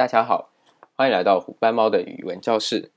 [0.00, 0.48] 大家好，
[0.96, 2.90] 欢迎来到虎斑猫的语文教室。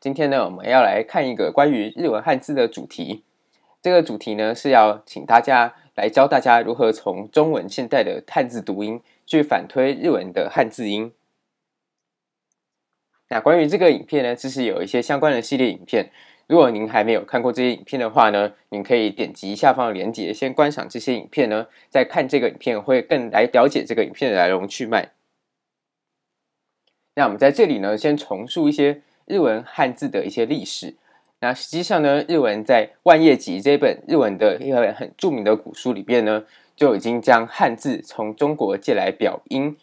[0.00, 3.24] 今天呢，我们要来看一个关于日文汉字的主题。
[3.82, 11.12] 这个主题呢，是要请大家来教大家如何从中文现代的汉字读音去反推日文的汉字音。
[13.28, 16.10] 那关于这个影片呢，其实有一些相关的系列影片。
[16.46, 25.10] 如果您还没有看过这些影片的话呢，您可以点击下方的链接，先观赏这些影片呢，再看这个影片会更来了解这个影片的来龙去脉。
[27.20, 30.94] 那我们在这里呢，先重述一些日文汉字的一些历史。
[31.40, 39.76] 那实际上呢，日文在《万叶集》这本日文的一本很著名的古书里边呢，就已经将汉字从中国借来表音。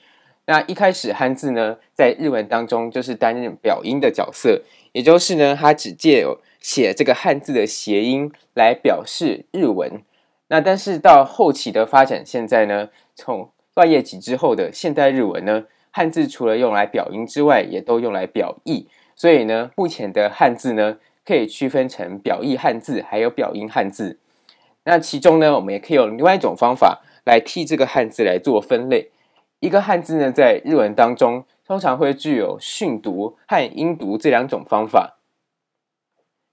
[0.48, 4.63] 那一开始汉字呢，在日文当中就是担任表音的角色，
[4.94, 10.02] 也就是呢，它只借有写这个汉字的谐音来表示日文。
[10.48, 13.41] 那但是到后期的发展，现在呢，从
[13.76, 15.66] 《万叶集》之后的现代日文呢。
[15.97, 18.87] 汉字除了用来表音之外，也都用来表意。
[19.15, 24.20] 所以呢，目前的汉字呢，可以区分成表意汉字还有表音汉字。
[24.84, 29.09] 那其中呢，我们也可以用另外一种方法来替这个汉字来做分类。
[29.59, 35.17] 一个汉字呢，在日文当中通常会具有训读和音读这两种方法。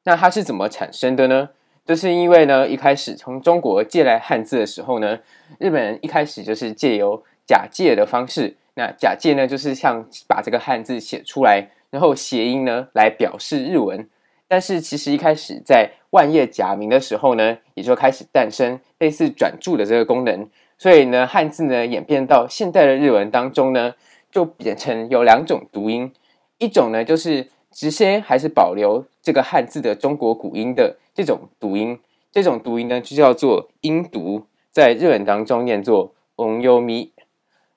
[0.04, 1.50] 那它是怎么产生的呢？
[1.84, 5.18] 就是因为呢，一开始从中国借来汉字的时候呢，
[5.58, 8.56] 日本人一开始就是借由假借的方式。
[8.76, 14.08] 那假借呢，就是像把这个汉字写出来，然后谐音呢来表示日文。
[14.48, 20.48] 但是其实一开始在万叶假名的时候呢，也就开始诞生类似转注的这个功能。
[20.76, 23.94] 所以呢，汉字呢演变到现代的日文当中呢，
[24.30, 26.12] 就变成有两种读音，
[26.58, 31.98] 一种呢就是直接还是保留这个汉字的中国古音的这种读音，
[32.32, 37.10] 这种读音呢就叫做音读，在日文当中念作音読み。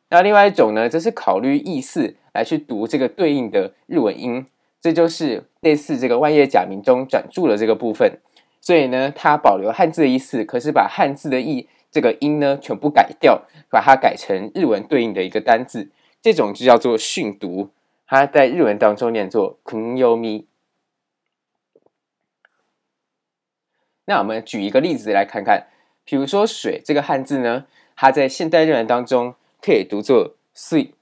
[0.09, 4.45] 那另外一种呢，则是考虑意思来去读这个对应的日文音，
[4.80, 8.20] 这就是类似这个万叶假名中转注的这个部分。
[8.61, 15.89] 所以呢，它保留汉字的意思，可是把汉字的意这个音呢全部改掉，把它改成日文对应的一个单字，
[16.21, 17.71] 这种就叫做训读。
[18.05, 20.45] 它在日文当中念作训読み。
[24.05, 25.67] 那我们举一个例子来看看，
[26.05, 27.65] 比如说“水”这个汉字呢，
[27.98, 29.36] 它在现代日文当中。
[29.61, 30.93] 可以读作“水”，“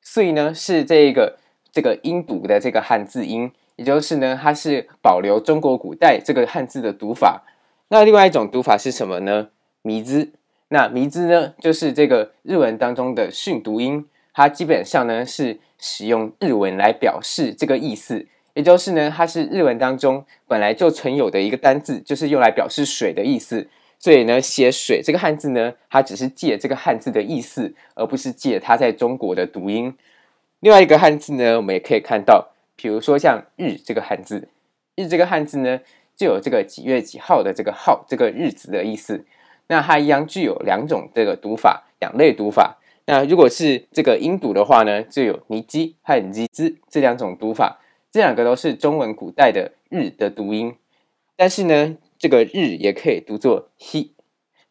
[0.00, 1.38] 水”呢是这一个
[1.72, 7.42] 这个音读的这个汉字音，也就是呢，它是保留中国古代这个汉字的读法。
[7.88, 9.48] 那另外一种读法是什么呢
[9.82, 10.32] ？“迷之”
[10.68, 23.68] 那“迷之”呢，就是这个日文当中的训读音，它基本上呢是使用日文来表示这个意思，也就是呢，它是日文当中本来就存有的一个单字，就是用来表示水的意思。
[24.02, 29.94] 所以呢，写水这个汉字呢，它只是借这个汉字的意思，而不是借它在中国的读音。
[30.58, 34.48] 另外一个汉字呢，我们也可以看到，比如说像日这个汉字，
[34.96, 35.78] 日这个汉字呢，
[36.16, 39.24] 就有这个几月几号的这个号这个日子的意思。
[39.68, 42.78] 那它一样具有两种这个读法，两类读法。
[43.06, 47.78] 那如果是这个音读的话呢，就有尼基和尼兹这两种读法，
[48.10, 50.74] 这两个都是中文古代的日的读音。
[51.36, 54.10] 但是呢，这个日也可以读作 he，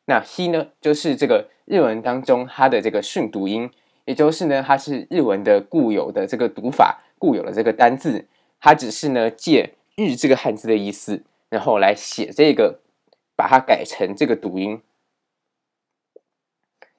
[0.05, 3.69] 那 he 呢，就是这个日文当中它的这个训读音，
[4.05, 8.29] 也就是呢，它是日文的固有的这个读法，固有的这个单字，
[8.61, 12.79] 它只是呢借日这个汉字的意思，然后来写这个，
[13.35, 14.81] 把它改成这个读音。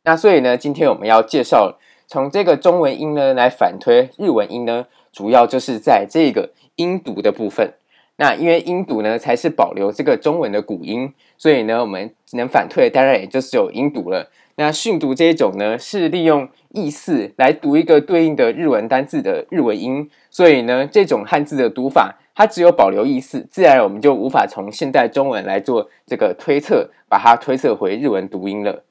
[0.03, 7.73] 那所以呢，今天我们要介绍从这个中文音呢来反推日文音呢，主要就是在这个音读的部分。
[8.17, 14.31] 那因为音读呢，才是保留这个中文的古音，所以呢，我们能反推，当然也就只有音读了。
[14.57, 28.85] 那训读这一种呢，是利用意思来读一个对应的日文单字的日文音，所以呢，这种汉字的读法，它只有保留意思，自然我们就无法从现代中文来做这个推测，把它推测回日文读音了。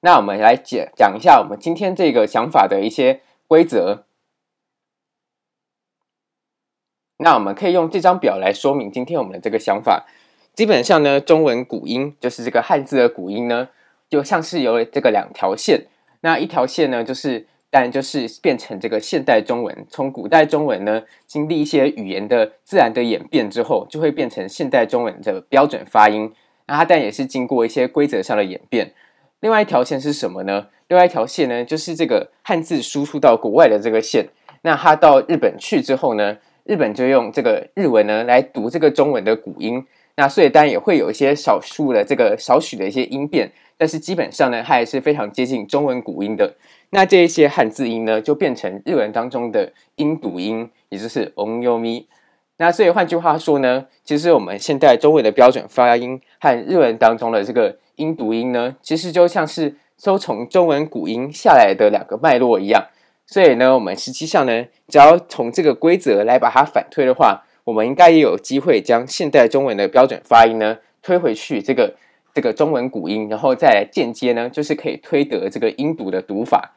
[0.00, 4.04] 那我们来讲讲一下我们今天这个想法的一些规则。
[7.18, 10.04] 那我们可以用这张表来说明今天我们的这个想法。
[10.52, 13.68] 基本上呢，中文古音就是这个汉字的古音呢，
[14.08, 15.86] 就像是有这个两条线。
[16.20, 19.86] 那一条线呢，就是当然就是变成这个现代中文。
[19.90, 26.32] 从古代中文呢，经历一些语言的自然的演变之后，就会变成现代中文的标准发音。
[26.66, 28.94] 那它但也是经过一些规则上的演变。
[29.40, 30.68] 另外一条线是什么呢？
[30.88, 34.28] 另外一条线呢，就是这个汉字输出到国外的这个线。
[34.62, 39.84] 那它到日本去之后呢，日本就用这个日文呢来读这个中文的古音，
[40.16, 46.54] 那所以当然也会有一些少数的这个少许的一些音变，但是基本上呢，它还是非常接近中文古音的。
[46.90, 52.06] 那这一些汉字音呢，就变成日文当中的音读音，也就是 onyomi。
[52.56, 62.86] 那所以换句话说呢，其实我们现在中文的标准发音和日文当中的这个音读音呢，其实就像是都从中文古音下来的两个脉络一样。
[63.26, 71.94] 所以呢，我们实际上呢，只要从这个规则来把它反推的话，我们应该也有机会将现代中文的标准发音呢推回去这个
[72.34, 76.74] 这个中文古音，然后再来间接呢，就是可以推得这个音读的读法。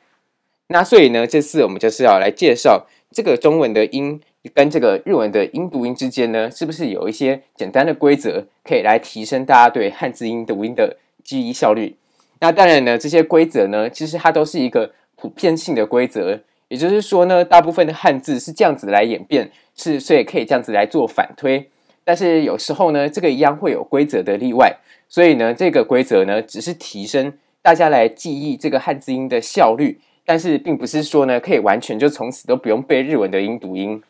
[0.67, 4.21] 那所以呢，这次我们就是要来介绍这个中文的音
[4.53, 11.95] 跟这个日文的音读音之间呢，是不是有一些简单的规则可以来提升大家对汉字音读音的记忆效率？
[12.39, 21.69] 那当然呢，这些规则呢，其实它都是一个普遍性的规则，也就是说呢，大部分的汉字是这样子来演变，是所以可以这样子来做反推。
[22.03, 24.77] 但是有时候呢，这个一样会有规则的例外，
[25.09, 29.99] 所以呢，这个规则呢，只是提升大家来记忆这个汉字音的效率。
[30.23, 34.03] 但是并不是说呢，可以完全就从此都不用背日文的音读音。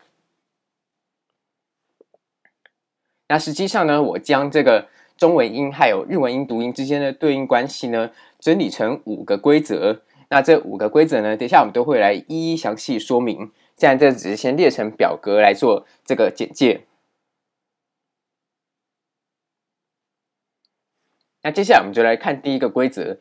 [3.29, 10.01] 那实际上呢，我将这个中文音还有日文音读音之间的对应关系呢，整理成五个规则。
[10.29, 13.51] 那这五个规则呢，等一下我们都会来一一详细说明。
[13.75, 16.81] 现在这只是先列成表格来做这个简介。
[21.43, 23.17] 那接下来我们就来看第一个规则。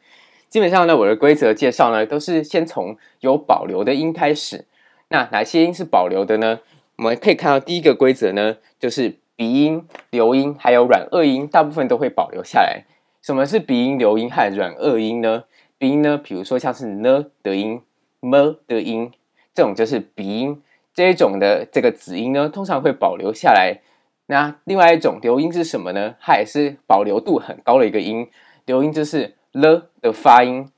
[0.48, 4.64] 基本上呢，我的规则介绍呢，都是先从有保留的音开始。
[5.08, 6.60] 那哪些音是保留的呢？
[6.96, 12.84] 我们可以看到第一个规则呢，就是鼻音、流音还有软腭音，大部分都会保留下来。
[13.20, 15.44] 什么是鼻音、流音和软腭音呢？
[15.78, 17.80] 鼻音呢，比如说像是呢的音、
[18.20, 19.12] 么的音，
[19.54, 20.62] 这种就是鼻音。
[20.94, 23.80] 这一种的这个子音呢，通常会保留下来。
[24.26, 26.16] 那另外一种流音是什么呢？
[26.20, 28.28] 它也是保留度很高的一个音。
[28.64, 29.34] 流音就是。
[29.52, 30.68] 了的发音，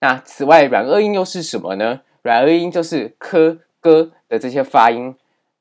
[0.00, 2.00] 那此外软腭音又是什么呢？
[2.22, 5.14] 软腭音就是科、哥的这些发音，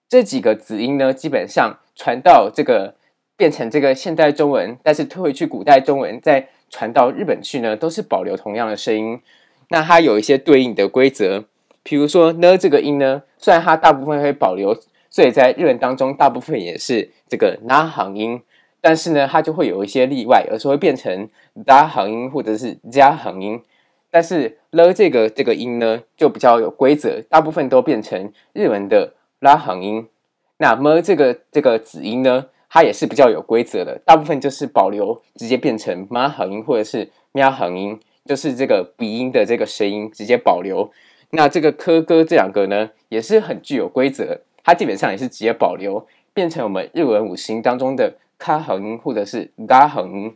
[0.07, 2.95] 这几个子音呢，基本上传到这个
[3.35, 9.19] 变成这个现代中文，但是退回去古代中文，再传到日本去呢，都是保留同样的声音。
[9.69, 11.43] 那它有一些对应的规则，
[11.83, 14.75] 比如说呢这个音呢，虽然它大部分会保留，
[15.09, 18.41] 所以在日文当中大部分也是这个那行音。
[18.83, 21.29] 但是呢，它就会有一些例外，有时候会变成
[21.67, 23.61] 拉行音或者是加行音。
[24.09, 30.07] 但是了这个这个音呢，就比较有规则，大部分都变成日文的拉行音。
[30.57, 40.89] 那么这个这个子音呢，它也是比较有规则的，大部分就是保留，直接变成妈横音或者是喵横音，就是这个鼻音的这个声音直接保留。
[41.31, 48.15] 那这个科哥这两个呢，也是很具有规则，它基本上也是直接保留，变成我们日文五十音当中的。
[48.41, 50.35] 卡横音或者是嘎横音，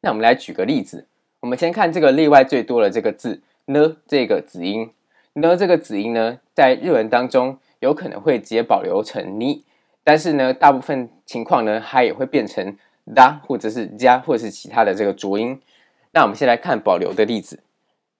[0.00, 1.06] 那我们来举个例子。
[1.38, 4.90] 我们先看这个例外最多的这个字呢，这个子音
[5.34, 9.64] 呢，这个子音呢，在日文当中有可能会直接保留成你，
[10.04, 12.76] 但是呢，大部分情况呢，它也会变成
[13.16, 15.60] 啦，或者是加，或者是其他的这个浊音。
[16.12, 17.60] 那我们先来看保留的例子。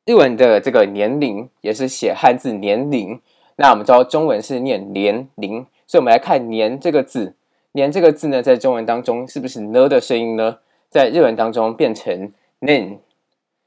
[0.07, 3.21] 日文的这个年龄也是写汉字年龄，
[3.57, 5.67] 那我们知道中文是念年龄。
[5.87, 7.35] 所以，我们来看“年”这个字
[7.73, 10.59] ，“年”这个字呢，在中文当中是不是呢的声音呢？
[10.89, 12.99] 在日文当中变成 “nen”，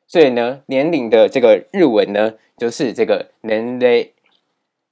[0.07, 4.12] 所以呢，年龄的这个日文呢，就是这个 “nenrei”。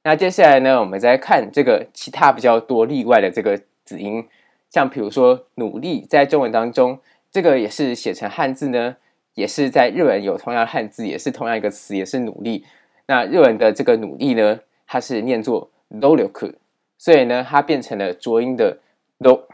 [0.03, 4.27] 那接下来呢，我们再看这个其他比较多例外的这个子音，
[4.69, 6.99] 像比如说“努力”，在中文当中，
[7.31, 8.97] 这个也是写成汉字呢，
[9.35, 12.65] 也是在日文有同样汉字，也是同样一个词，也是“努力”。
[13.05, 16.53] 那日文的这个“努力”呢，它是念作 “doroku”。
[16.97, 18.79] 所以呢，它变成了浊音的
[19.19, 19.47] do。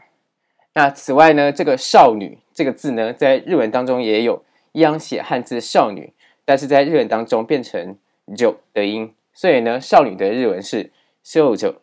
[0.72, 6.12] 那此外呢，这个少女这个字呢，在日文当中也有一样写汉字少女，
[6.46, 7.98] 但是在日文当中变成
[8.34, 9.12] 九的音。
[9.38, 10.90] 所以呢，少女的日文是
[11.22, 11.76] 少女。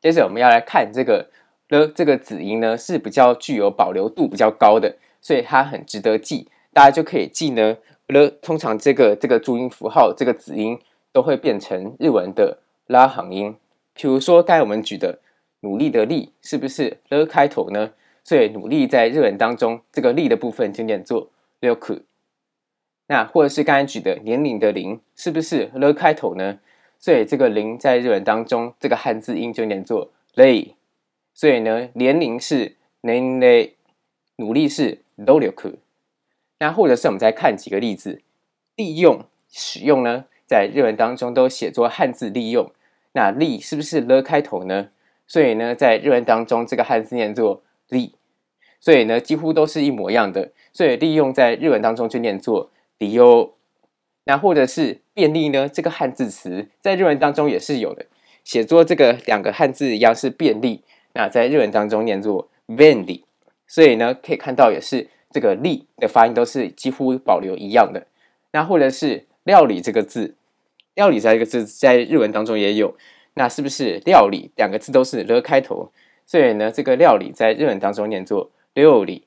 [0.00, 1.28] 接着我们要来看这个
[1.68, 6.48] 了这个子音呢，是比较具有保留度比较高的，所以它很值得记。
[6.72, 10.80] 大家就可以记呢了，通常这个这个注音符号这个子音。
[11.12, 12.58] 都会变成日文的
[12.88, 13.56] 拉行音，
[13.92, 15.20] 比如说刚才我们举的
[15.60, 17.92] 努力的力，是不是了开头呢？
[18.24, 21.30] 所以努力在日文当中，这个力的部分就念作
[21.60, 22.00] 六苦。
[23.06, 26.58] 那或者是刚才举的年龄的龄，是不是了开头呢？
[26.98, 30.74] 所以这个龄在日文当中，这个汉字音就念作累。
[31.34, 33.74] 所以呢，年龄是年累，
[34.36, 35.52] 努力是努力。
[36.60, 38.22] 那或者是我们再看几个例子，
[38.76, 40.24] 利用使用呢？
[40.46, 42.70] 在日文当中都写作汉字利用，
[43.12, 44.90] 那利是不是了开头呢？
[45.26, 48.14] 所以呢，在日文当中，这个汉字念作利，
[48.78, 50.52] 所以呢，几乎都是一模一样的。
[50.72, 52.70] 所以利用在日文当中就念作
[53.04, 53.54] 理由。
[54.24, 55.68] 那或者是便利呢？
[55.68, 58.06] 这个汉字词在日文当中也是有的，
[58.42, 60.82] 写作这个两个汉字一样是便利。
[61.12, 63.26] 那在日文当中念作便利，
[63.66, 68.06] 所以呢，可以看到也是这个利的发音都是几乎保留一样的。
[68.52, 70.34] 那或者是料理这个字，
[70.94, 72.96] 料理这个字在日文当中也有，
[73.34, 75.92] 那是不是料理两个字都是了开头？
[76.24, 79.24] 所以呢，这个料理在日文当中念作料理。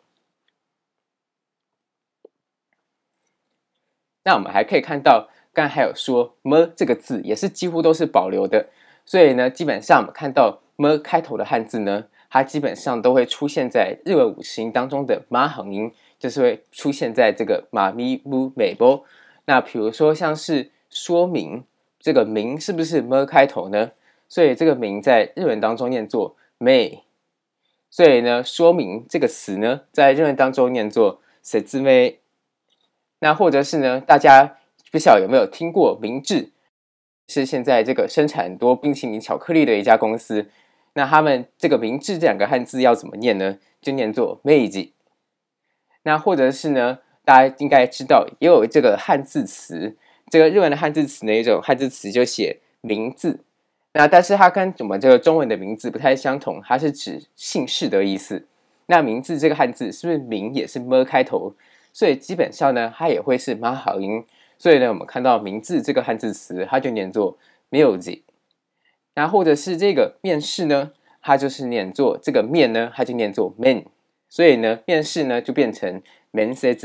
[4.27, 8.67] 那我们还可以看到，刚才还有说么这个字也是几乎都是保留的，
[9.05, 19.01] 所以呢，基本上我们看到么开头的汉字呢，它基本上都会出现在日文五十音当中的妈横音，就是会出现在这个妈咪木美波。
[19.45, 21.63] 那比如说像是说明
[21.97, 23.91] 这个明是不是么开头呢？
[24.27, 26.99] 所以这个明在日文当中念作め，
[27.89, 32.17] 所以呢，说明这个词呢，在日文当中念作说明。
[33.19, 33.99] 那或者是呢？
[33.99, 34.57] 大家
[34.91, 36.51] 不晓得有没有听过明治？
[37.27, 40.49] 是现在这个生产很多冰淇淋巧克力的一家公司。
[40.93, 43.57] 那他们这个明治这两个汉字要怎么念呢？
[43.81, 44.91] 就念作明治。
[46.03, 46.99] 那或者是呢？
[47.25, 49.97] 大家应该知道，也有这个汉字词，
[50.31, 53.41] 这个日文的汉字词的一种汉字词就写名字。
[53.91, 58.47] 那但是它跟我们这个中文的名字不太相同，它是指姓氏的意思。
[58.85, 61.53] 那名字这个汉字是不是名也是么开头？
[61.97, 64.23] 所以基本上呢，它也会是马好音。
[64.55, 67.39] 所以呢，我们看到“名字”这个汉字词，它就念作
[67.69, 68.21] “名字”。
[69.15, 70.91] 那或者是这个面试呢，
[71.23, 73.85] 它就是念作这个面呢，它就念作 “men”。
[74.29, 76.77] 所以呢，面试呢就变成“面接”。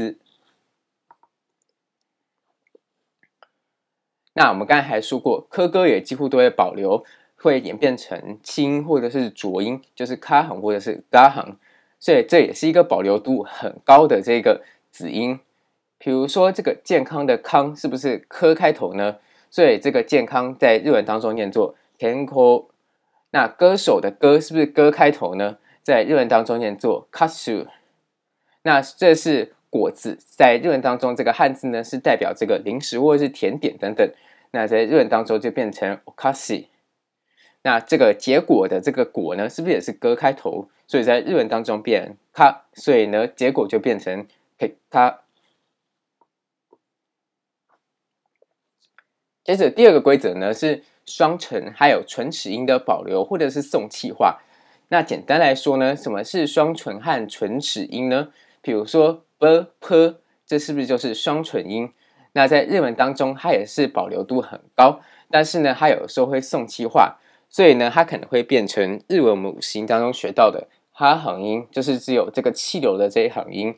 [4.32, 7.04] 那我们刚才还说过，科歌也几乎都会保留，
[7.36, 11.58] 会演变成清或者是浊音，就是卡行或者是嘎行。
[12.00, 14.62] 所以这也是一个保留度很高的这个。
[14.92, 15.40] 子音，
[15.96, 19.16] 比如说这个健康的康是不是科开头呢？
[19.50, 22.36] 所以这个健康在日文当中念作健康。
[23.30, 25.56] 那歌手的歌是不是歌开头呢？
[25.82, 27.66] 在日文当中念作卡苏。
[28.62, 34.06] 那这是果子，在日文当中这个汉字呢是代表这个零食或者是甜点等等。
[34.50, 36.66] 那在日文当中就变成 okase。
[37.62, 40.68] 那这个结果的这个果呢，是不是也是歌开头？
[40.86, 44.26] 所以在日文当中变卡，所以呢结果就变成。
[44.90, 45.20] 它
[49.44, 54.40] 接着第二个规则呢是双唇还有唇齿音的保留或者是送气化。
[54.88, 58.28] 那简单来说呢，什么是双唇和唇齿音呢？
[58.60, 60.16] 比如说 b p，
[60.46, 61.92] 这是不是就是双唇音？
[62.34, 65.00] 那在日文当中，它也是保留度很高，
[65.30, 73.74] 但是呢，它有时候会送气化，所以呢，它可能会变成日文五十音当中学到的哈行音，就是只有这个气流的这一行音。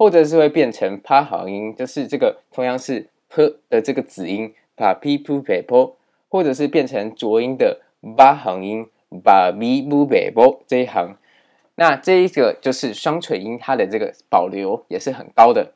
[0.00, 5.96] 或者是会变成趴行音，就是这个同样是 p 的这个子音，把 p p p p
[6.30, 7.82] 或者是变成浊音的
[8.16, 8.88] 八行音，
[9.22, 11.18] 把 v mu pe po 这一行。
[11.74, 15.74] 那这一个就是双唇音，它的这个保留也是很高的。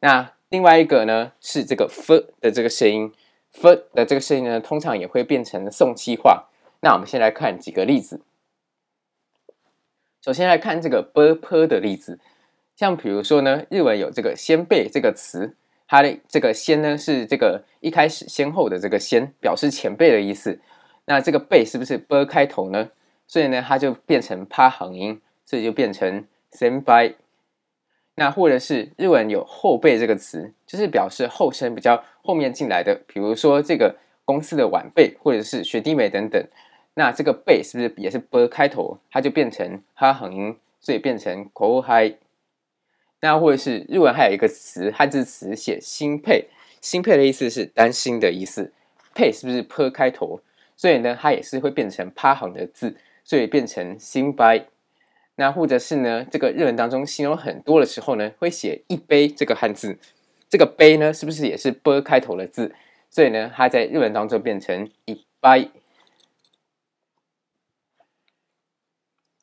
[0.00, 3.12] 那另外一个呢是这个 f 的这个声音
[3.52, 6.48] ，f 的这个声音呢通常也会变成送气化。
[6.80, 8.22] 那我们先来看几个例子。
[10.24, 12.18] 首先来看这个 b p 的例子。
[12.80, 15.54] 像比如说呢，日文有这个“先辈”这个词，
[15.86, 20.58] 它的这个“先”呢是这个一开始先后的这个“先”，表示前辈的意思。
[21.04, 22.88] 那这个“辈”是不是 “b” 开头呢？
[23.26, 27.16] 所以呢，它就变成趴行音，所以就变成先辈。
[28.14, 33.94] 那或者是日文有“后辈”这个词，就是表示后生比较后面进来的，比如说这个
[34.24, 36.42] 公司的晚辈或者是学弟妹等等。
[36.94, 38.96] 那这个“辈”是不是也是 “b” 开头？
[39.10, 42.16] 它就变成哈行音，所以变成后辈。
[43.22, 46.48] 那或者是日文还有一个词，汉字词写心配，
[46.80, 48.72] 心配的意思是担心的意思，
[49.14, 50.40] 配是不是 p 开头？
[50.74, 54.66] 所以呢，它也是会变成趴行的字，所以变成心杯。
[55.34, 59.98] 那或者是呢，这个日文当中形容很多的时候呢，会写一杯这个汉字，
[60.48, 62.74] 这个杯呢是不是也是 b 开头的字？
[63.10, 65.70] 所以呢，它在日文当中变成一杯。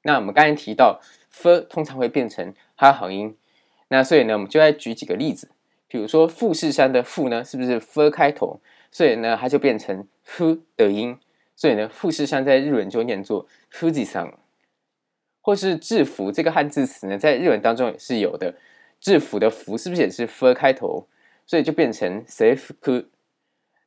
[0.02, 3.38] 那我们刚才提到 f 通常会变成哈行音。
[3.90, 5.50] 那所以呢，我们就来举几个例子，
[5.88, 8.60] 比如说富士山的富呢，是不是 f 开头？
[8.92, 11.18] 所以呢，它就变成 f 的音。
[11.56, 14.32] 所以呢，富士山在日文就念作富士山。
[15.42, 18.56] 或是制服这个汉字词呢，在日文当中也是有的。
[19.00, 21.08] 制服的服是不是也是 f 开头？
[21.46, 22.76] 所以就变成制服。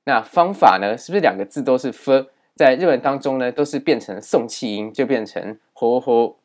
[0.04, 2.26] 那方法呢，是不是两个字都是 f？
[2.56, 6.39] 在日文当中呢，都是变成送气音，就变成吼吼。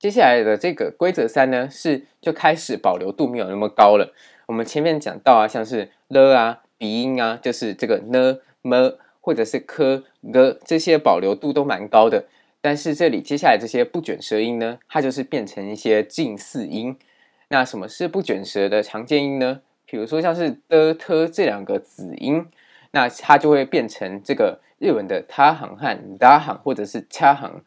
[0.00, 4.14] 接下来的这个规则三呢，是就开始保留度没有那么高了。
[4.46, 12.24] 我们前面讲到啊，像是了啊、鼻音啊，就是这个呢、么，或者是科、个这些保留度都蛮高的。
[12.62, 16.96] 但是这里接下来这些不卷舌音呢，它就是变成一些近似音。
[17.48, 19.60] 那什么是不卷舌的常见音呢？
[19.84, 22.46] 比如说像是的、特这两个子音，
[22.92, 27.62] 那它就会变成这个日文的他行和达行，或者是掐行。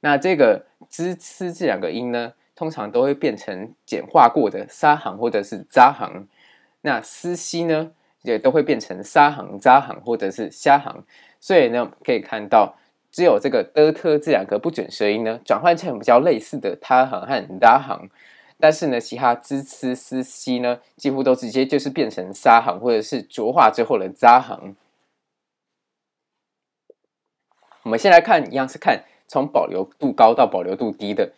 [0.00, 6.28] 那这个兹、呲这两个音呢，通常都会变成简化过的沙行或者是扎行。
[6.82, 7.90] 那斯西呢，
[8.22, 11.04] 也都会变成沙行、扎行或者是虾行。
[11.40, 12.76] 所以呢，可以看到，
[13.10, 18.08] 只有这个的、特这两个不卷舌音呢，转换成比较类似的他行和达行。
[18.60, 24.76] 但是呢，其他兹、呲、斯、西呢，几乎都直接就是变成沙行，或者是浊化之后的扎行。
[27.82, 31.32] 我们先来看，一样是看从保留度高到保留度低的。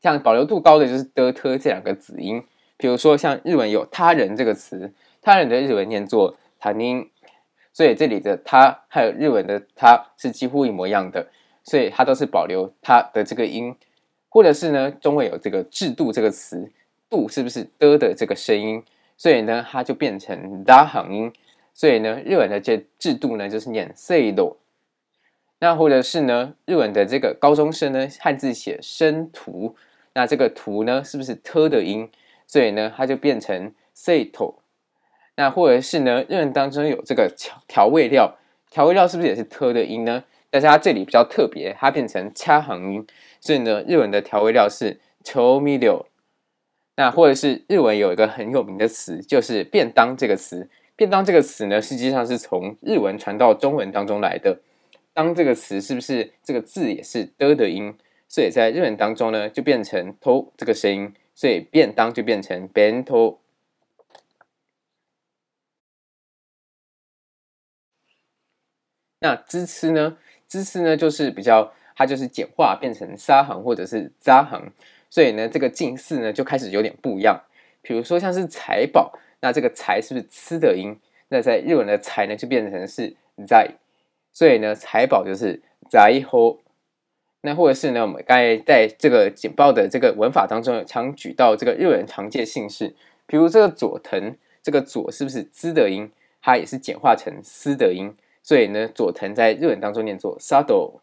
[0.00, 2.42] 像保留度高的就是的、特这两个子音，
[2.76, 7.08] 比如说像日文有他人这个词，他人的日文念作他人，
[7.72, 11.28] 所以这里的他还有日文的他是几乎一模一样的，
[11.62, 13.76] 所以它都是保留他的这个音。
[14.28, 16.72] 或者是呢，中文有这个制度这个词，
[17.08, 18.82] 度是不是的的这个声音？
[19.16, 21.32] 所以呢，它就变成拉行音。
[21.74, 24.56] 所以呢，日文的这制度呢，就是念制度。
[25.62, 29.76] 那或者是呢，日文的这个高中生呢，汉字写生图，
[30.12, 32.10] 那这个图呢，是不是特的音？
[32.48, 34.56] 所以呢，它就变成 seto。
[35.36, 38.36] 那或者是呢，日文当中有这个调调味料，
[38.72, 40.24] 调味料是不是也是特的音呢？
[40.50, 43.06] 但是它这里比较特别，它变成掐行音，
[43.40, 46.04] 所以呢，日文的调味料是调味料。
[46.96, 50.68] 那或者是日文有一个很有名的词，就是便当这个词。
[50.96, 54.58] 便当这个词呢，实际上是从日文传到中文当中来的。
[55.14, 57.94] 当这个词是不是这个字也是的的音？
[58.28, 63.38] 所以在日文当中呢，就变成偷这个声音，所以便当就变成 ben to。
[69.18, 70.16] 那支持呢？
[70.48, 74.72] 支持呢，就是比较，它就是简化变成沙行或者是扎行，
[75.10, 77.38] 所以呢，这个近似呢就开始有点不一样。
[77.82, 80.98] 比如说像是财宝，那这个财是不是吃的音？
[81.28, 83.14] 那在日文的财呢就变成是
[83.46, 83.70] 在，
[84.32, 86.58] 所以呢，财宝就是在后。
[87.44, 92.94] 那或者是呢，我们刚才在这个简报的这个文法当中常举到这个日文常见姓氏，
[93.26, 96.12] 比如这个佐藤，这个佐是不是兹的音？
[96.40, 98.14] 它也是简化成斯的音。
[98.44, 101.00] 所以呢，佐藤在日文当中念作 Sado，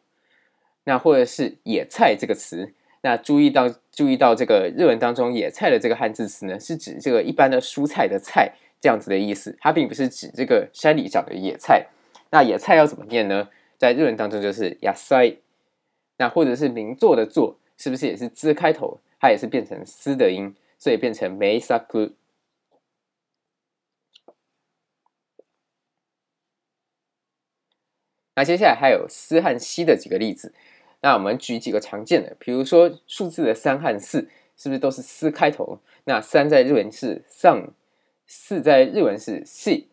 [0.85, 11.87] 那或者是野菜这个词，那注意到注意到这个日文当中野菜的这个汉字词呢，是指这个一般的蔬菜的菜这样子的意思，它并不是指这个山里长的野菜。
[12.31, 13.49] 那野菜要怎么念呢？
[13.77, 15.37] 在日文当中就是野菜，
[16.17, 18.99] 那或者是名作的作，是不是也是之开头？
[19.19, 22.11] 它也是变成斯的音，所以变成梅萨库。
[28.35, 30.53] 那接下来还有斯和西的几个例子，
[31.01, 35.79] 那我们举几个常见的，比如说数字的三和四，是不是都是斯开头？
[36.05, 37.73] 那三在日文是桑，
[38.25, 39.89] 四在日文是西，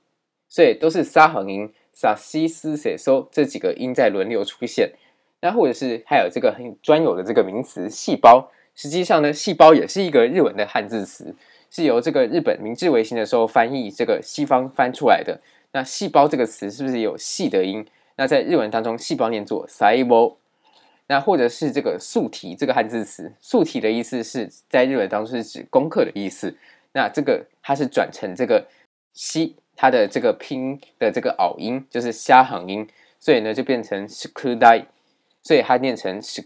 [0.48, 4.92] 所以都是沙行音，沙西斯写收这几个音在轮流出现。
[5.40, 11.34] 那或者是还有这个很专有的这个名词细胞，实际上呢，细胞也是一个日文的汉字词，
[11.70, 15.40] 是由这个日本明治维新的时候翻译这个西方翻出来的。
[15.72, 17.86] 那细胞这个词是不是有细的音？
[18.16, 20.36] 那在日文当中，细胞念作细胞，
[21.06, 26.56] 那或者是这个素体这个汉字词，素体的意思是在日文当中是指功课的意思。
[26.92, 28.66] 那这个它是转成这个
[29.12, 32.88] 西，它的这个拼的这个拗音就是虾行音，
[33.20, 34.86] 所以呢就变成 s k u d a i，
[35.42, 36.42] 所以它念成宿。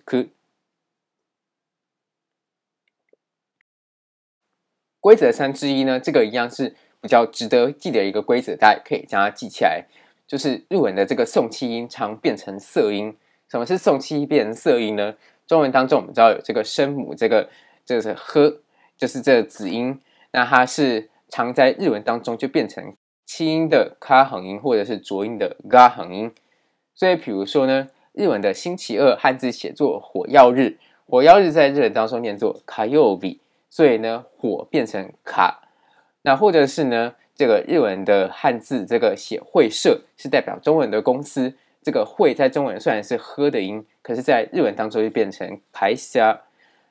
[5.01, 9.87] 规则三之一呢，这个一样是比较值得记的一个规则，大家可以将它记起来。
[10.27, 13.17] 就是日文的这个送气音常变成色音。
[13.49, 15.17] 什么是送气音变成色音呢？
[15.47, 17.49] 中文当中我们知道有这个声母，这个
[17.85, 18.61] 这个是呵，
[18.97, 20.01] 就是这个子音。
[20.33, 22.95] 那它是常在日文当中就变成
[23.33, 26.33] 气音的卡行音，或者是浊音的嘎行音。
[26.97, 33.37] 所以，比如说呢，日文的星期二汉字写作火曜日，火曜日在日文当中念作卡曜日，
[33.71, 35.69] 所以呢，火变成卡。
[36.23, 37.15] 那或者是呢？
[37.37, 41.55] 这个日文的汉字，这个写会社是代表中文的公司。
[41.85, 46.41] 这个会在中文虽然是喝的音，可是，在日文当中就变成台虾。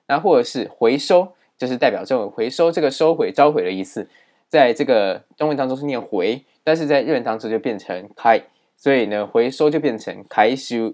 [0.08, 4.08] 那或者是回收，就是代表中文回收这个收回、召回的意思。
[4.50, 8.42] 在这个中文当中是念回，但是在日文当中就变成开，
[8.76, 10.92] 所以呢，回收就变成开修。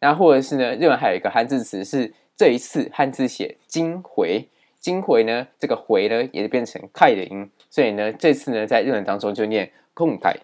[0.00, 4.48] 那或者是呢，日文还有一个汉字词是这一次汉字写金回，
[4.80, 10.34] 金回呢，这个回呢也是变成开的音，所以呢，这次呢在日文当中就念空开。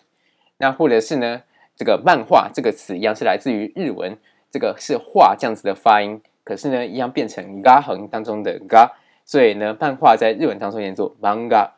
[0.58, 1.42] 那或者是呢，
[1.76, 4.16] 这个漫画这个词一样是来自于日文，
[4.52, 8.92] 这个是画这样子的发音，可是呢一样变成嘎横当中的嘎，
[9.24, 11.73] 所以呢漫画在日文当中念作漫画。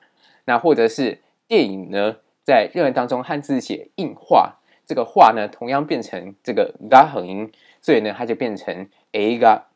[0.46, 4.56] 那或者是电影呢，在日文当中汉字写硬画，
[4.86, 9.68] 这个画呢同样变成这个嘎横音，所以呢它就变成 A 嘎。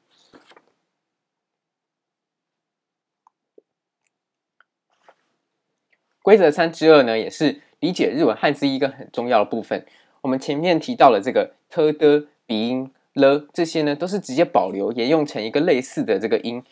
[6.23, 9.85] 规则三之二呢，也是理解日文汉字一个很重要的部分。
[10.21, 16.63] 我们前面提到了这个 t 的鼻音了，这些呢都是直接保留沿用成一个类似的这个音。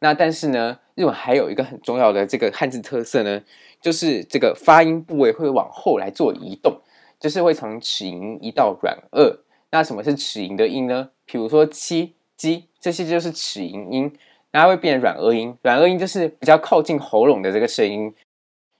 [0.00, 3.42] 那但是呢，日文还有一个很重要的这个汉字特色呢，
[3.80, 6.80] 就是这个发音部位会往后来做移动，
[7.18, 9.38] 就是会从齿龈移到软腭。
[9.70, 11.10] 那什么是齿龈的音呢？
[11.26, 14.16] 比如说七、鸡这些就是齿龈音，
[14.52, 15.56] 那会变软腭音。
[15.62, 18.14] 软腭音就是比较靠近喉咙的这个声音。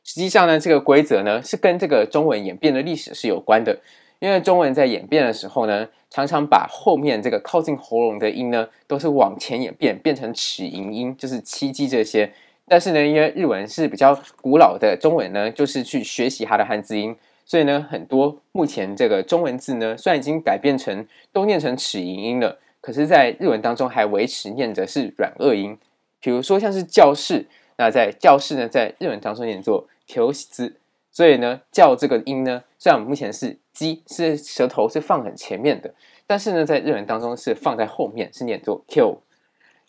[0.05, 3.81] 实际上呢，这个规则呢是跟这个中文演变的历史是有关的。
[4.21, 12.33] 因为中文在演变的时候呢，常常把后面这个靠近喉咙的音呢，都是往前演变，变成齿龈音，就是七基这些。
[12.67, 25.79] 但是呢，因为日文是比较古老的中文呢，就是去学习它的汉字音，所以呢，很多目前这个中文字呢，虽然已经改变成都念成齿龈音了，可是，在日文当中还维持念着是软腭音。
[26.21, 30.77] 比如说像是教室，那在教室呢，在日文当中念作教室。
[31.11, 35.95] 所以呢，教这个音呢，虽然我们目前是鸡，是舌头是放很前面的，
[36.27, 39.21] 但是呢，在日文当中是放在后面，是念作 Q。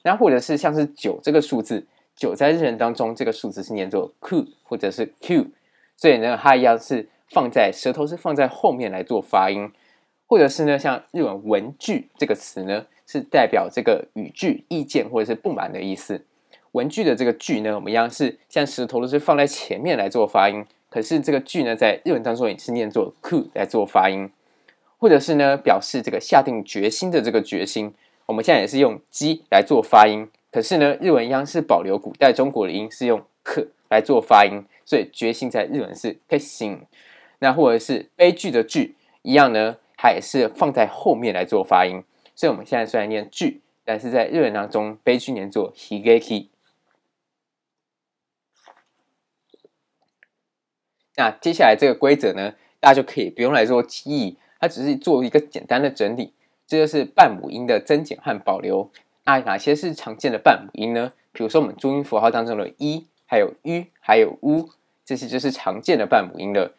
[0.03, 5.47] 然后或者是像是九这个数字，九在日文当中这个数字是念作 Q 或者是 Q，
[5.97, 9.71] 所以呢，它一样是放在舌头是放在后面来做发音。
[10.27, 16.23] 或者是呢，像日文文具这个词呢，是代表这个语句、意见或者是不满的意思。
[16.73, 20.63] 文具的这个句呢，我们一样是像舌头都是放在前面来做发音。
[20.89, 24.29] 可是这个句呢，在日文当中也是念作 ku 来做发音，
[24.97, 27.93] 或者是呢，表示这个下定决心的这个决心。
[28.25, 36.79] 我们现在也是用鸡来做发音，可是呢，日文一样是保留古代中国的音，是用可来做发音，所以决心在日文是 keishin。
[37.39, 42.03] 那或者是悲剧的剧一样呢，它也是放在后面来做发音。
[42.35, 46.47] 所以我们现在虽然念剧，但是在日文当中悲剧念作 higeki。
[51.19, 56.31] 那接下来这个规则呢，大家就可以不用来做记忆，它只是做一个简单的整理。
[56.65, 58.89] 这就是半母音的增减和保留。
[59.25, 61.11] 那哪些是常见的半母音呢？
[61.33, 64.69] 比如说我们中音符号当中的一还有 u，还有 u，
[65.03, 66.71] 这些就是常见的半母音了。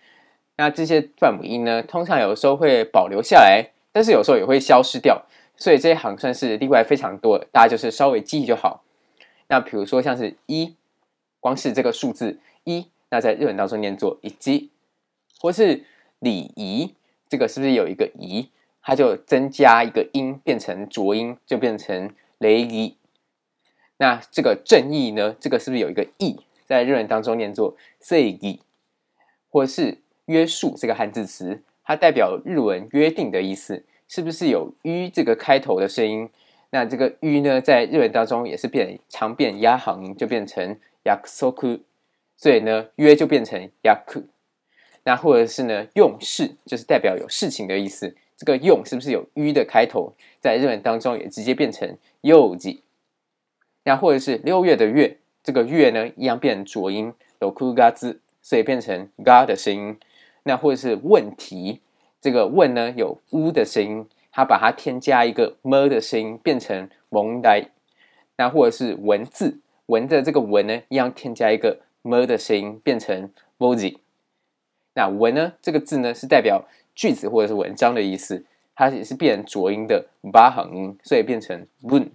[0.57, 5.27] 那这些半母音呢，通常有时候会保留下来，但是有时候也会消失掉。
[5.55, 8.83] 所以这一行算是例外非常多的，大家就是稍微记忆就好。
[9.49, 10.77] 那比如说像是一，
[11.41, 12.87] 光是这个数字一。
[13.11, 14.71] 那在日文当中念作“一击”，
[15.39, 15.85] 或是
[16.21, 16.95] 礼仪，
[17.29, 18.49] 这个是不是有一个“仪”？
[18.83, 22.97] 它就增加一个音，变成浊音，就变成“雷仪”。
[23.99, 25.37] 那这个正义呢？
[25.39, 26.41] 这个是不是有一个“义”？
[26.65, 28.61] 在日文当中念作“正义”，
[29.51, 36.31] 或是约束这个汉字词，它代表日文约定的意思，是不是有“于”这个开头的声音？
[36.71, 41.53] 那这个“于”呢，在日文当中也是变常变压行音，就变成“约束”。
[42.40, 44.24] 所以呢，约就变成ヤク，
[45.04, 48.16] 那或者是呢，用事就是代表有事情的意思。
[48.38, 50.14] 这个用是不是有于的开头？
[50.42, 52.82] 在日文当中也直接变成ヨジ。
[53.86, 59.98] 那或者是六月的月，这个月呢一样变浊音，有クガツ，所以变成ガ的声音。
[60.44, 61.80] 那或者是问题，
[62.20, 67.70] 这个问呢有乌的声音，它把它添加一个么的声音，变成问题。
[68.36, 71.80] 那或者是文字，文的这个文呢一样添加一个。
[72.03, 73.99] 么的声音变成 v o z i
[74.95, 75.53] 那文呢？
[75.63, 82.09] 这个字呢是代表句子或者是文章的意思，它也是变浊音的八行音，所以变成 bun。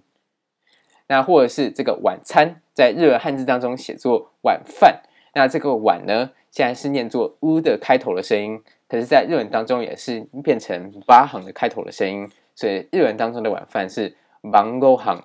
[1.08, 5.02] 那或者是这个晚餐，在日文汉字当中写作晚饭，
[5.34, 15.22] 那这个晚呢，现在是念作 u 的开头的声音，可是，在日文当中也是变成八行的开头的声音，所以日文当中的晚饭是 bangohan。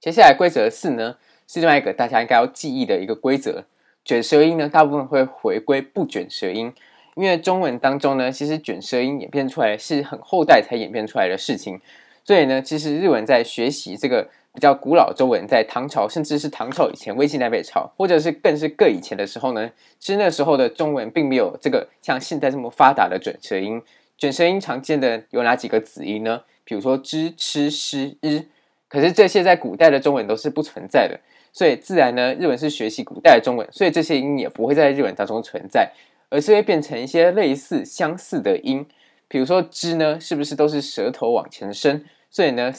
[0.00, 3.64] 接下来规则四呢，是另外一个大家应该要记忆的一个规则。
[4.02, 6.72] 卷舌音呢，大部分会回归不卷舌音，
[7.16, 11.78] 因为中文当中呢，其实卷舌音演变出来是很后代才演变出来的事情，
[12.24, 23.82] 所以呢，其实日文在学习这个比较古老中文，在唐朝甚至是唐朝以前、魏晋南北朝，或者是更是更以前的时候呢，其实那时候的中文并没有这个像现在这么发达的卷舌音。
[24.16, 26.44] 卷舌音常见的有哪几个子音呢？
[26.64, 28.46] 比如说知、吃、诗、日。
[28.90, 31.20] 可是这些在古代的中文都是不存在的，
[31.52, 35.92] 所以自然呢，日文是学习古代的中文，所以这些音也不会在日文当中存在，
[36.28, 38.84] 而是会变成一些类似相似的音。
[39.28, 42.04] 比如说之呢，是不是都是舌头往前伸？
[42.32, 42.72] 所以呢，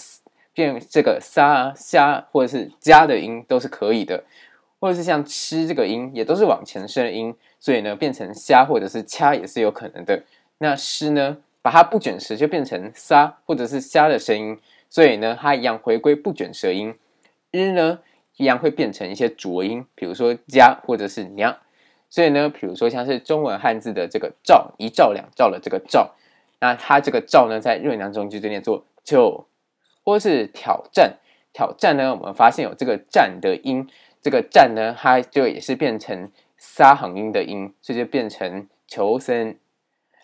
[0.54, 4.26] 变这个沙、虾或者是加的音都是可以的，
[4.82, 10.22] 或者是像吃这个音也都是往前伸的音，所以呢，变成虾或者是掐也是有可能的。
[10.58, 14.58] 那诗呢，把它不卷舌就变成沙或者是虾的声音。
[14.92, 16.94] 所以呢，它一样回归不卷舌音，
[17.50, 18.00] 日呢
[18.36, 21.58] 一样会变成一些浊音，比如说加或者是娘。
[22.10, 26.14] 所以呢，比如说像是中文汉字的这个兆，一兆两兆的这个兆，
[26.60, 29.48] 那它这个兆呢，在日文当中就念作就，
[30.04, 31.20] 或是挑战，
[31.54, 33.88] 挑战呢，我们发现有这个战的音，
[34.22, 39.56] 这个战呢，它就也是变成沙行音的音，所以就变成求生。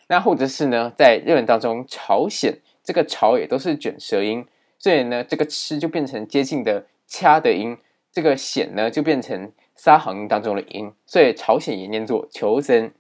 [0.10, 4.45] 那或者是呢，在日文当中，朝鲜这个朝也都是卷舌音。
[4.79, 7.77] 所以呢，这个吃就变成接近的掐的音，
[8.11, 12.91] 这个显呢就变成沙行音当中的音，所以朝鲜也念作求生，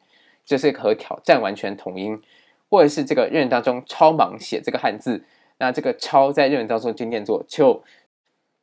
[0.43, 2.21] 就是和挑战完全同音，
[2.69, 5.23] 或者是这个日文当中超忙写这个汉字，
[5.59, 7.83] 那这个超在日文当中就念作秋，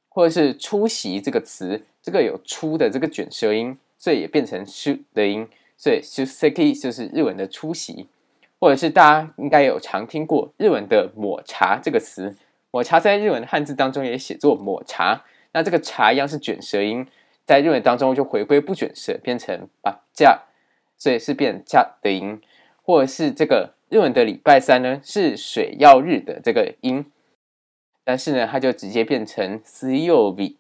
[0.09, 8.09] 或者是出席这个词，这个有出的这个卷舌音，所以也变成 shu 的音，所以 shuseki 就是日文的出席，
[8.59, 12.37] 或者是大家应该有常听过日文的抹茶这个词。
[12.75, 17.07] 抹茶在日文汉字当中也写作抹茶，那这个茶一样是卷舌音，
[17.47, 20.43] 在日文当中就回归不卷舌，变成把架，
[20.99, 22.43] 所以是变架的音，
[22.83, 27.13] 或者是这个日文的礼拜三呢是水曜日的这个音，
[28.03, 30.57] 但是呢它就直接变成水曜日，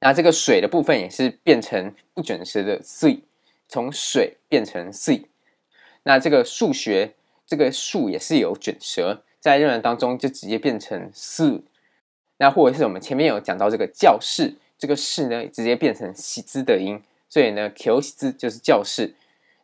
[0.00, 3.20] 那这个水的部分也是变成不卷舌的水，
[3.68, 5.26] 从水变成水，
[6.02, 7.14] 那这个数学
[7.46, 9.22] 这个数也是有卷舌。
[9.44, 11.62] 在日文当中就直接变成四，
[12.38, 19.14] 那或者是我们前面有讲到这个教室，这个室呢直接变成喜字的音，所以呢 q 喜字就是教室。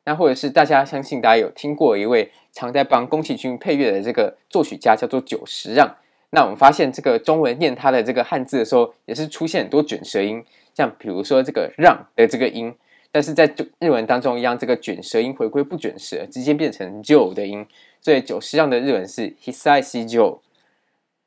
[0.05, 5.97] 那或者是大家相信大家有听过一位常在帮宫崎骏配乐的这个作曲家叫做久石让，
[6.33, 12.75] 那我们发现这个中文念他的这个汉字的时候，也是出现很多卷舌音，像比如说这个让的这个音，
[13.12, 17.66] 但是在日文当中一样，这个卷舌音回归不卷舌，直接变成就的音。
[18.01, 20.38] 所以久石让的日文是 hisai jo，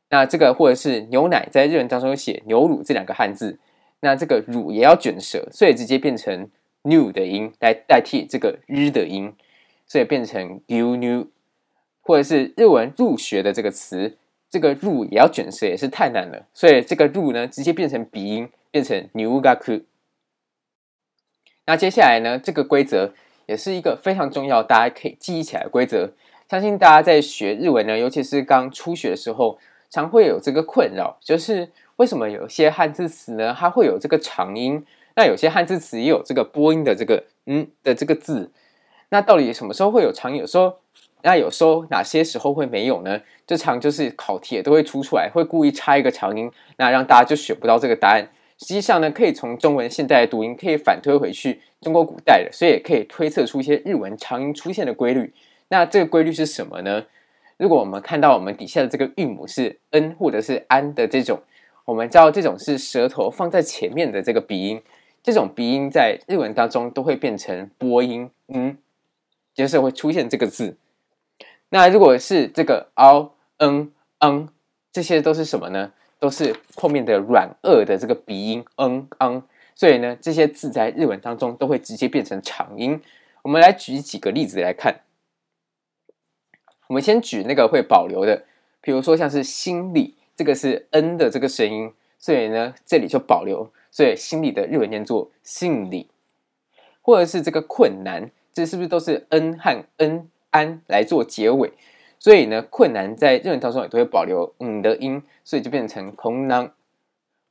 [0.09, 3.59] 那这个或者是牛奶在日文当中写牛乳这两个汉字，
[3.99, 6.49] 那这个乳也要卷舌，所以直接变成
[6.81, 9.33] new 的音来代替这个日的音，
[9.85, 11.27] 所以变成 u new，
[12.01, 14.17] 或者是日文入学的这个词，
[14.49, 19.83] 这个入也要卷舌，也是太难了，所以这个入呢直接变成鼻音，变成 new gaku。
[21.65, 23.13] 那接下来呢，这个规则
[23.45, 26.11] 也是一个非常重要，大家可以记忆起来的规则。
[26.49, 29.57] 相信大家在学日文呢，尤其是刚初学的时候，
[29.89, 38.51] 常会有这个困扰，就是为什么有些汉字词呢，它会有这个长音，那有些汉字词也有这个播音的这个嗯的这个字，
[39.09, 40.37] 那到底什么时候会有长音？
[40.37, 40.75] 有时候，
[41.23, 43.21] 那有时候哪些时候会没有呢？
[43.47, 48.29] 这常就是考题也都会出出来，会故意插一个长音，那让大家就选不到这个答案。
[48.59, 55.33] 实际上呢，可以从中文现代的读音可以反推回去中国古代的，所以也可以推测出一些日文长音出现的规律。
[55.69, 57.05] 那这个规律是什么呢？
[57.57, 61.41] 如果我们看到我们底下的这个韵母是 n 或者是 an 的这种，
[61.85, 64.81] 我们知道这种是舌头放在前面的这个鼻音，
[65.21, 68.77] 这种鼻音在日文当中都会变成波音，嗯，
[69.53, 70.77] 就是会出现这个字。
[71.69, 74.49] 那如果是这个 ao、n、n
[74.91, 75.91] 这些都是什么呢？
[76.23, 79.43] 都是后面的软腭的这个鼻音嗯嗯
[79.75, 83.01] 所以呢，这些字在日文当中都会直接变成长音。
[83.41, 85.01] 我们来举几个例子来看。
[86.87, 88.45] 我们先举那个会保留的，
[88.79, 96.07] 比如说像是心里，这个是 n 的这个声音，所以呢这里就保留，所以心里的日文念作心里，
[97.01, 101.73] 或者是这个困难，这是不是都是 n 和 n 安来做结尾？
[102.23, 106.71] 所以呢困难在日文当中也都会保留嗯的音，所以就变成空囊，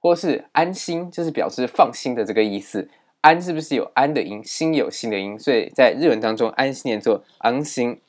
[0.00, 2.88] 或是安心，就是表示放心的这个意思。
[3.20, 4.42] 安是不是有安的音？
[4.42, 8.00] 心有心的音，所以在日文当中安心念作安心。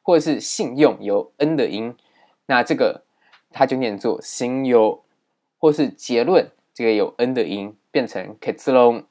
[0.00, 1.94] 或者是信用有 n 的音，
[2.46, 3.02] 那这个
[3.50, 5.04] 它就念作心优，
[5.58, 9.04] 或是结论这个有 n 的音，变成 ketsuron，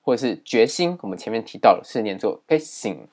[0.00, 3.08] 或者是决心，我们前面提到了是念作决心。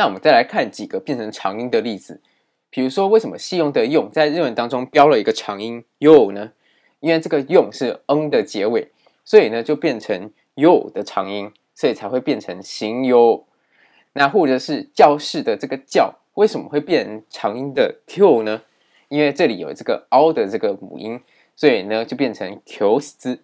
[0.00, 2.22] 那我们再来看几个变成长音的例子，
[2.70, 6.52] 比如说为什么细用的用在日文当中标了一个长音 yo 呢？
[7.00, 8.92] 因为这个用是 n 的结尾，
[9.26, 13.44] 所以呢就变成 yo 的长音，所以才会变成行 yo。
[14.14, 18.62] 那或者是教室的这个教为什么会变成长音的 q 呢？
[19.10, 21.20] 因为这里有这个凹的这个母音，
[21.54, 23.40] 所以呢就变成 q 斯。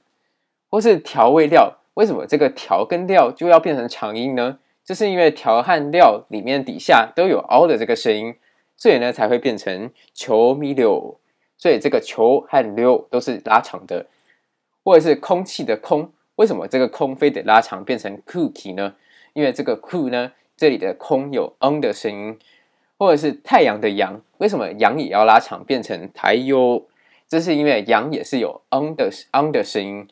[0.71, 4.59] 或是调味料，为什么这个调跟料就要变成长音呢？
[4.87, 8.35] 就是因为调和料里面底下都有凹的这个声音，
[8.77, 11.19] 所以呢才会变成球咪溜。
[11.59, 14.07] 所以这个球和溜都是拉长的。
[14.85, 18.95] 或者是空气的空，为什么这个空非得拉长变成 cookie 呢？
[19.33, 22.39] 因为这个 cool 呢，这里的空有 n 的声音。
[22.99, 26.87] 或者是太阳的阳，为什么阳也要拉长变成台优？
[27.29, 30.09] 这是因为阳也是有 n 的 n 的声音。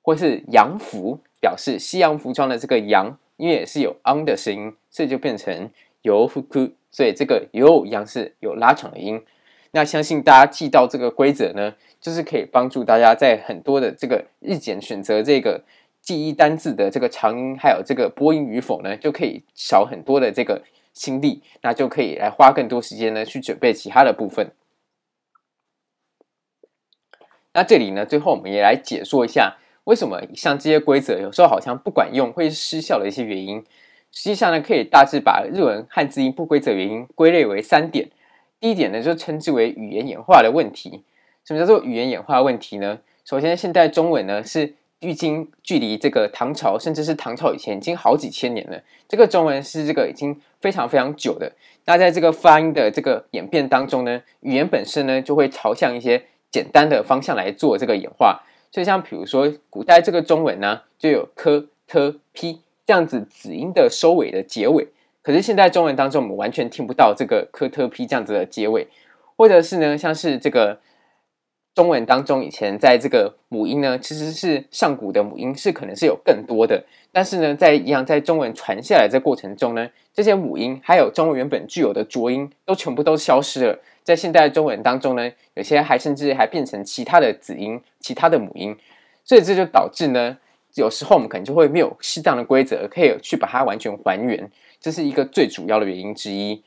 [0.00, 5.70] 或是洋服表示西洋服装的这个洋，因为也是有 on 的声音，所以就变成
[6.02, 9.24] 有福库，所以这个有一样是有拉长的音。
[9.72, 15.64] 那相信大家记到这个规则呢，就是可以帮助大家在很多的这个日检选择这个
[16.00, 24.52] 记忆单字的这个长音，还有这个播音与否呢，就可以少很多的这个心力，那就可以来花更多时间呢去准备其他的部分。
[27.54, 29.56] 那这里呢，最后我们也来解说一下。
[29.84, 33.64] 为什么像这些规则有时候好像不管用，会失效的一些原因？
[34.12, 38.10] 实际上呢，可以大致把日文汉字音不规则原因归类为三点。
[38.60, 41.02] 第一点呢，就称之为语言演化的问题。
[41.44, 43.00] 什么叫做语言演化问题呢？
[43.24, 48.80] 首先，现代中文呢是距今距离这个唐朝，甚至是唐朝以前已经好几千年了。
[49.08, 51.50] 这个中文是这个已经非常非常久的。
[51.86, 58.42] 那在这个发音的这个演变当中呢，语言本身呢就会朝向一些简单的方向来做这个演化。
[58.72, 64.88] 就，像比如说，古代这个中文呢，就有科、特、批这样子子音的收尾的结尾。
[65.20, 68.88] 可是现在中文当中，我们完全听不到这个科、特、批这样子的结尾，
[69.36, 70.80] 或者是呢，像是这个
[71.74, 76.82] 中文当中以前在这个母音呢，其实是上古的母音是可能是有更多的，
[77.12, 83.78] 但是呢，在一样在中文传下来这过程中呢，这些母音还有中文原本具有的浊音都全部都消失了。
[84.02, 88.76] 在现代中文当中呢，有些还甚至还变成其他的子音、其他的母音，
[89.24, 90.36] 所以这就导致呢，
[90.74, 96.62] 有时候我们可能就会没有适当的规则可以去把它完全还原，这是一个最主要的原因之一。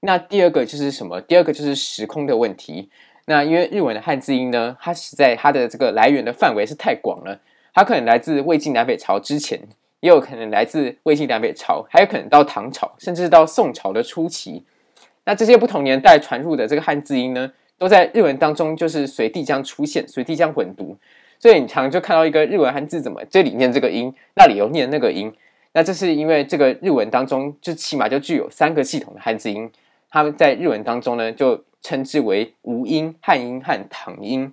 [0.00, 1.20] 那第二个就是什么？
[1.22, 2.90] 第二个就是时空的问题。
[3.26, 7.40] 那因为日文的汉字音呢，它实在它的这个来源的范围是太广了，
[7.72, 9.58] 它可能来自魏晋南北朝之前，
[10.00, 14.66] 也有可能来自魏晋南北朝，还有可能到唐朝，甚至到宋朝的初期。
[15.24, 20.96] 那这些不同年代传入的这个汉字音呢，都在日文当中就是随地这样出现，随地这样混读，
[21.38, 25.32] 所以你常常就看到一个日文汉字怎么这里念这个音，那里又念那个音。
[25.72, 29.70] 那这是因为这个日文当中就起码就具有三个系统的汉字音，
[30.10, 34.52] 他们在日文当中呢就称之为吴音、汉音和唐音。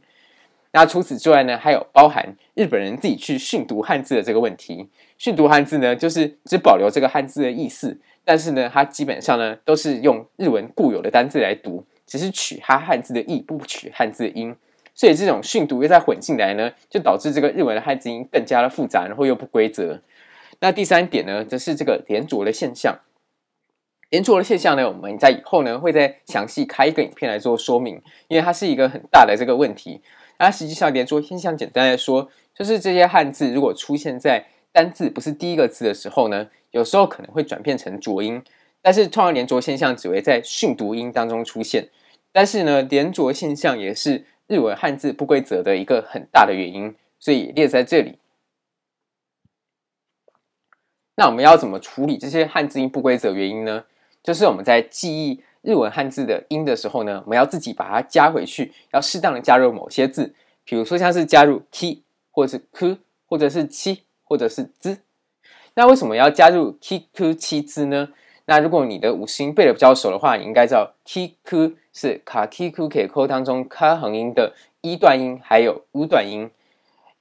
[0.73, 4.89] 那除此之外呢，还有包含日本人自己去训读汉字的这个问题。
[5.17, 7.99] 训读汉字呢，就是只保留这个汉字的意思。
[8.23, 14.55] 但是呢，它基本上呢都是用日文固有的单字来读，只是取它汉字的意，不取汉字的音。
[14.93, 20.01] 所以这种训读又再混进来呢，就导致这个日文的汉字音更加的复杂，然后又不规则。
[20.59, 22.99] 那第三点呢，则是这个连着的现象。
[24.09, 30.01] 连着的现象呢，我们在以后呢会再详细开一个影片来做说明，因为它是一个很大的这个问题。
[30.43, 38.41] 那实际上连着现象，简单来说，就是这些汉字如果出现在单字不是第一个字的时候呢，有时候可能会转变成浊音，
[38.81, 41.89] 但是通常连着现象只会在训读音当中出现。
[42.31, 48.17] 但是呢，连着现象也是日文汉字不规则的一个很大的原因，所以列在这里。
[51.17, 53.83] 那我们要怎么处理这些汉字音不规则原因呢？
[54.23, 62.97] 就是我们在记忆日文汉字的音的时候呢，我们要自己把它加回去，要适当的加入某些字，比如说像是加入 k 或者是 ku
[63.27, 64.03] 或者是七。
[64.31, 64.99] 或者是 z，
[65.73, 68.07] 那为什么要加入 k、ku 七兹呢？
[68.45, 76.49] 那如果你的五十音背的比较熟的话，你应该知道 k、ku 是 kakikukeko 当中 ka 横音的一段音，还有五段音。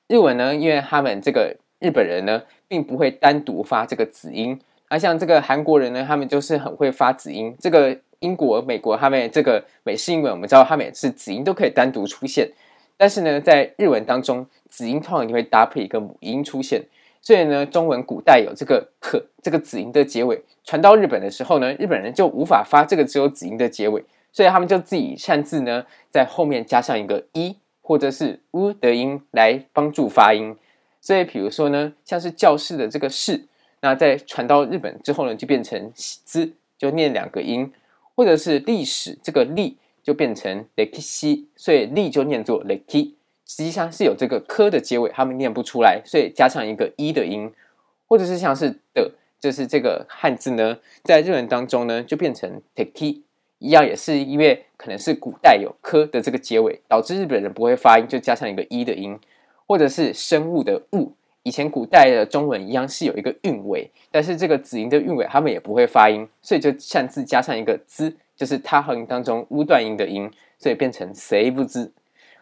[0.06, 7.56] 日文呢，因为他们这个日本人呢，并不会单独发这个子音，而像这个韩国人呢，他们就是很会发子音。
[7.58, 12.50] 这个英国、美国他们这个美式英文，我们知道他们也是子音都可以单独出现，
[12.96, 16.84] 但是呢，在日文当中，子音通常就会搭配一个母音出现。
[17.22, 24.02] 所以呢，中文古代有这个“可”这个子音的结尾，传到日本的时候呢，日本人就无法发这个只有子音的结尾，
[24.32, 30.56] 所以他们就自己擅自呢，在后面加上一个“一”或者是“乌”的音来帮助发音。
[31.02, 33.46] 所以，比如说呢，像是教室的这个“室”，
[33.80, 37.70] 那在传到日本之后呢，就变成“喜”字，就念两个音，
[38.20, 43.14] 或者是历史这个历就变成 lexi，所以历就念作 leki，
[43.46, 47.50] 实际上是有这个科的结尾，他们念不出来，所以加上一个一的音，
[48.06, 49.10] 或者是像是的，
[49.40, 53.22] 就是这个汉字呢，在日文当中呢就变成 teki，
[53.58, 59.18] 一样也是因为可能是古代有科的这个结尾，导致日本人不会发音，就加上一个一的音，
[59.66, 61.14] 或者是生物的物。
[61.42, 71.90] 以前古代的中文一样是有一个韵尾，但是这个子音的韵尾他们也不会发音，所以就擅自加上一个兹，就是他行当中乌断音的音，所以变成谁不知，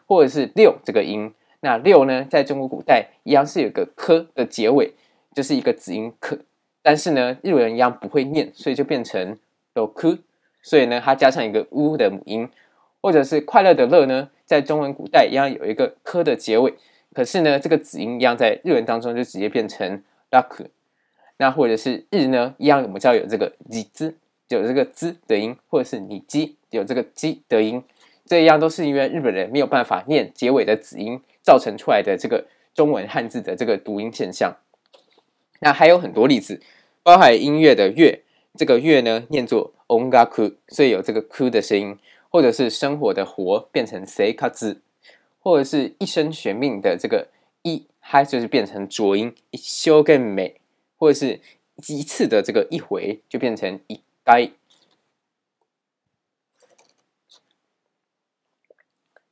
[0.07, 1.32] 或者是六这个音。
[1.61, 4.92] 那六呢，在中国古代一样是有个科的结尾，
[5.34, 6.38] 就是一个子音科，
[6.82, 9.38] 但是呢，日文一样不会念，所以就变成
[9.74, 10.18] 六科，
[10.62, 12.49] 所以呢，它加上一个乌的母音，
[13.01, 16.74] 或者是快乐的乐呢，在中文古代一样有一个科的结尾。
[17.13, 20.65] 可是呢，这个子音一样在日文当中就直接变成ラク，
[21.38, 24.17] 那或者是日呢一样，我们知道有这个日字，
[24.47, 27.84] 有这个兹的音，或者是你基有这个基的音，
[28.25, 34.57] 这一样都是因为日本人没有办法念结尾的子音造成出来的这个中文汉字的这个读音现象。
[35.59, 36.61] 那还有很多例子，
[37.03, 38.23] 包含音乐的乐，
[38.55, 44.77] 这个乐呢念作音楽，所以有这个ク的声音，或者是生活的活变成生活。
[45.49, 47.28] 或者是一生悬命的这个
[47.62, 50.61] 一，它就是变成浊音，一休更美，
[50.99, 51.40] 或者是
[51.86, 54.51] 一次的这个一回就变成一该。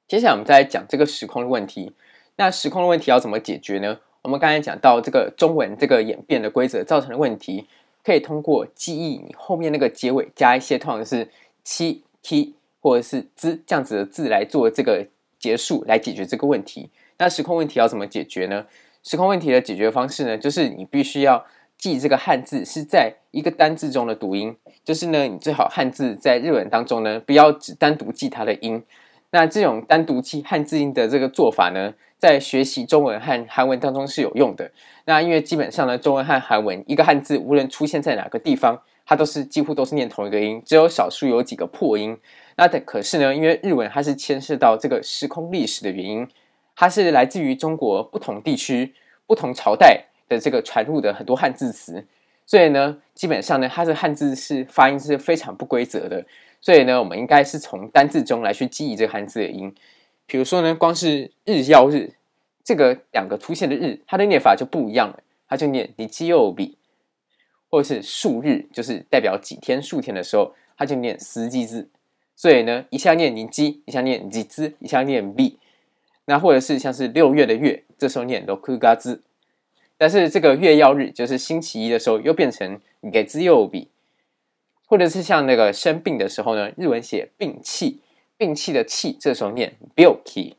[0.09, 1.93] 接下来我们再来讲这个时空的问题。
[2.37, 4.01] 那时空的问题要怎么解决呢？
[4.23, 7.67] 我们刚才讲到这个中文这个演变的规则造成的问题，
[8.03, 11.31] 可以通过记忆你后面那个结尾加一些通常是
[11.63, 15.09] 七、k 或者是之这样子的字来做这个。
[15.39, 16.91] 结束来解决这个问题。
[17.19, 18.67] 那时空问题要怎么解决呢？
[19.03, 21.45] 时空问题的解决方式呢，就是你必须要
[21.79, 24.57] 记这个汉字是在一个单字中的读音。
[24.85, 28.83] 就是呢，你最好汉字在日文当中呢，不要只单独记它的音。
[29.31, 34.71] 那这种单独记汉字音的这个做法呢，在学习中文和韩文当中是有用的。
[35.05, 42.17] 那因为基本上呢，中文和韩文一个汉字无论出现在哪个地方，它都是几乎都是念同一个音，只有少数有几个破音。
[42.57, 46.27] 那的可是呢，因为日文它是牵涉到这个时空历史的原因，
[46.75, 48.95] 它是来自于中国不同地区、
[49.27, 52.07] 不同朝代的这个传入的很多汉字词，
[52.47, 56.25] 所以呢，基本上呢，它的汉字是发音是非常不规则的。
[56.63, 59.73] 所以呢，我们应该是从单字中来去记忆这个汉字的音。
[60.25, 62.15] 比如说呢，光是日曜日
[62.65, 66.79] 这个两个出现的日，它的念法就不一样了，它就念日曜比，
[67.69, 71.91] 或者是数日，就是代表几天、数天的时候，它就念四季字。
[72.37, 75.59] 所以呢，一下念你鸡，一下念几兹，一下念 b，
[76.27, 79.23] 那或者是像是六月的月，这时候念六月滋，
[79.97, 83.87] 但是这个月曜日就是星期一的时候，又变成月曜日，
[84.87, 88.01] 或者是像那个生病的时候呢，日文写病气，
[88.37, 90.57] 病气的气，这时候念 byoki，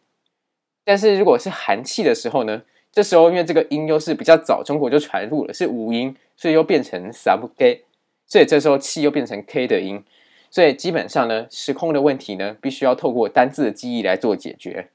[0.84, 7.82] 但是如果是寒气的时候呢，这时候因为这个音又是比较早，中国就传入了是五音，所以又变成 sabuke，
[8.26, 10.04] 所以这时候气又变成 k 的音。
[10.50, 14.90] 所以基本上呢，时空的问题呢，必须要透过单字的记忆来做解决。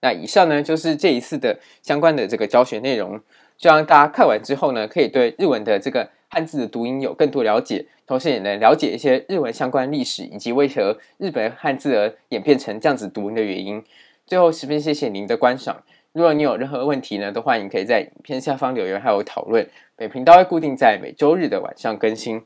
[0.00, 3.20] 那以上呢，就是这一次的相关的这个教学内容，
[3.56, 13.84] 希望大家看完之后呢，可以对日文的这个汉字的读音有更多了解，同时也能了解一些日文相关历史以及为何日本汉字而演变成这样子读音的原因。
[14.26, 15.84] 最后，十分谢谢您的观赏。
[16.12, 19.68] 如果你有任何问题呢，都欢迎可以在影片下方留言还有讨论。
[19.94, 22.42] 本频道会固定在每周日的晚上更新。